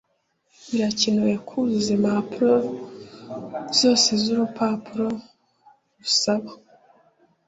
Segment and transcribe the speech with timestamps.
[0.71, 2.55] birakenewe kuzuza impapuro
[3.79, 5.07] zose zurupapuro
[5.99, 6.51] rusaba